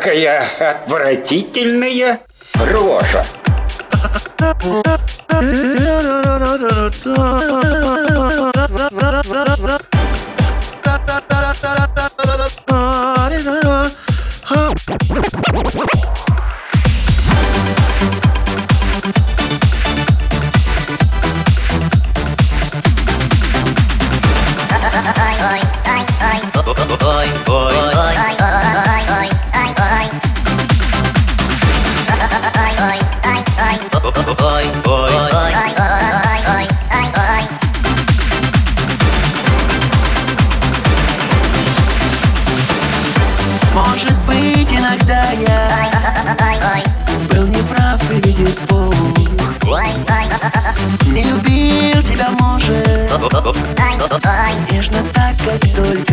какая 0.00 0.42
отвратительная 0.58 2.20
рожа. 2.72 3.22
Может 15.52 16.09
иногда 44.90 45.30
я 45.32 45.68
был 47.32 47.46
неправ 47.46 48.00
и 48.10 48.14
видел 48.20 48.50
Бог. 48.68 48.94
Не 51.06 51.22
любил 51.22 52.02
тебя, 52.02 52.30
может 52.30 53.10
Нежно 54.70 55.02
так, 55.12 55.36
как 55.44 55.60
только 55.74 56.09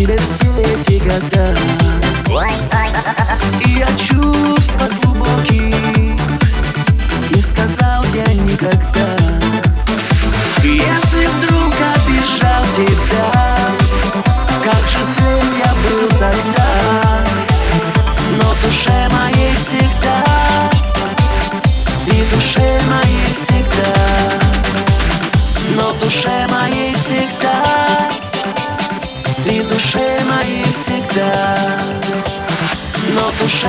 Тебе 0.00 0.16
все 0.16 0.46
эти 0.62 0.98
года. 0.98 1.54
И 3.66 3.68
я 3.68 3.86
чувства 3.98 4.88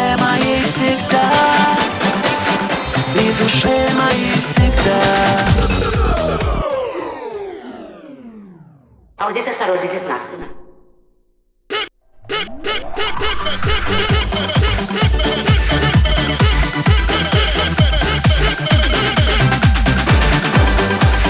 душе 0.01 0.17
моей 0.17 0.63
всегда 0.63 1.29
И 3.16 3.31
в 3.31 3.44
душе 3.44 3.89
моей 3.95 4.34
всегда 4.41 5.01
А 9.17 9.25
вот 9.25 9.31
здесь 9.34 9.50
осторожнее, 9.50 9.88
здесь 9.88 10.07
насыпно. 10.07 10.45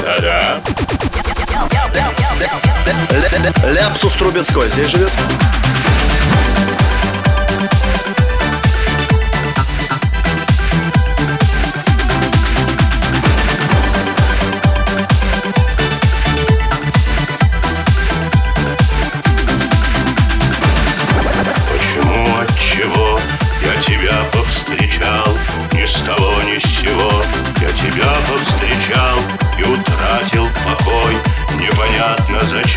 Да-да. 0.03 0.61
Ляпсус 3.65 4.13
Трубецкой 4.13 4.69
здесь 4.69 4.87
живет? 4.87 5.11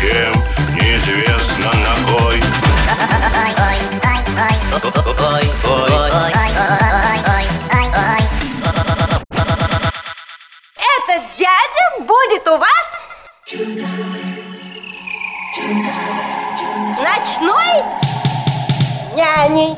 Зачем, 0.05 0.33
неизвестно 0.75 1.71
на 1.73 1.95
кой 2.07 2.43
Этот 10.97 11.23
дядя 11.37 11.85
будет 11.99 12.47
у 12.47 12.57
вас 12.57 12.85
ночной 16.99 17.83
няней. 19.15 19.75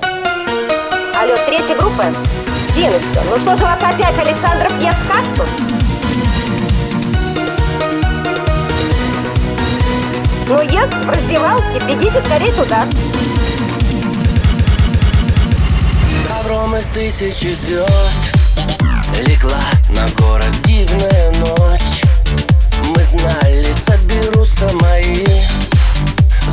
Алло, 1.19 1.35
третья 1.45 1.75
группа? 1.75 2.05
Диночка, 2.75 3.21
ну 3.29 3.37
что 3.37 3.57
же 3.57 3.63
у 3.63 3.67
вас 3.67 3.79
опять 3.81 4.17
Александров 4.19 4.73
ест 4.81 4.97
кактус? 5.07 5.86
Ест 10.87 11.05
в 11.05 11.09
раздевалке, 11.09 11.79
бегите 11.87 12.21
скорее 12.25 12.51
туда. 12.53 12.85
Ковром 16.27 16.75
из 16.75 16.87
тысячи 16.87 17.53
звезд 17.53 18.35
Легла 19.25 19.63
на 19.89 20.07
город 20.17 20.51
дивная 20.63 21.31
ночь 21.39 22.03
Мы 22.95 23.03
знали, 23.03 23.71
соберутся 23.73 24.69
мои 24.81 25.25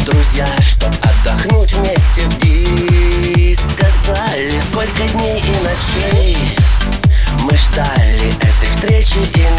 Друзья, 0.06 0.46
чтоб 0.60 0.92
отдохнуть 1.02 1.72
вместе 1.74 2.22
в 2.22 2.38
ди 2.38 3.54
Сказали, 3.54 4.60
сколько 4.60 5.02
дней 5.12 5.40
и 5.40 5.64
ночей 5.64 6.36
Мы 7.40 7.56
ждали 7.56 8.34
этой 8.36 8.68
встречи 8.68 9.18
и 9.18 9.53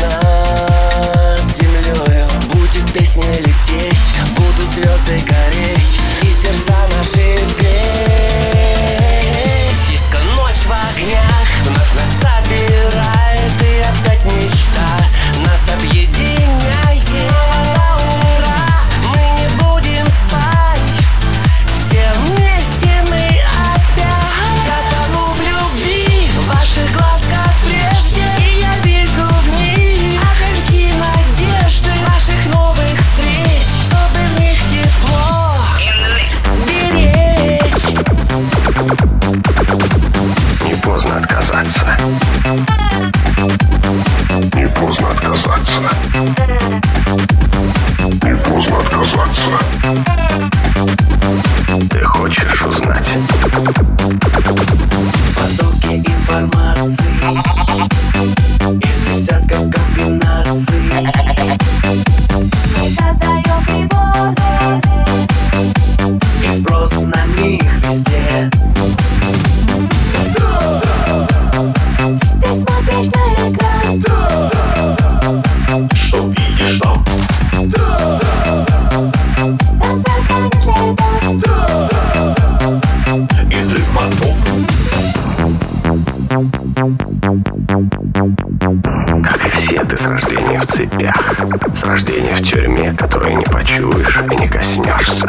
тюрьме, 92.66 92.94
которое 92.94 93.36
не 93.36 93.46
почуешь 93.46 94.24
и 94.32 94.36
не 94.36 94.48
коснешься. 94.48 95.28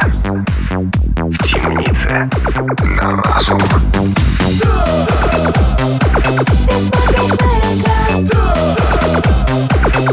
В 1.16 1.38
темнице 1.44 2.28
на 2.80 3.22
разум. 3.22 3.58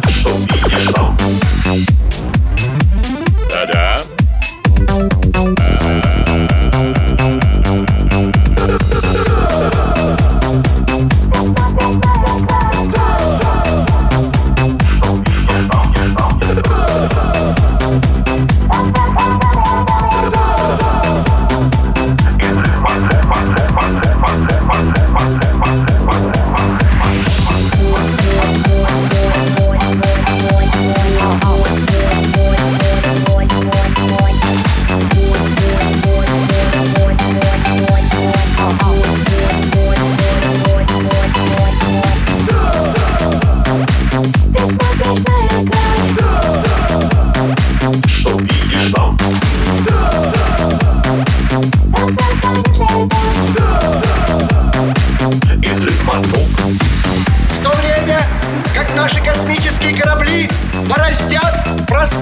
Ты 0.03 0.11
смотришь 0.11 0.92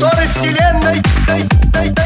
просторы 0.01 0.27
вселенной. 0.30 2.00